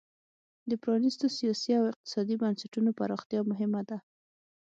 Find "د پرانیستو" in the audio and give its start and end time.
0.69-1.25